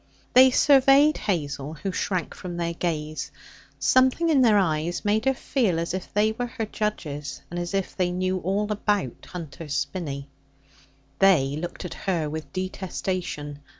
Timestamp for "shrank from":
1.91-2.57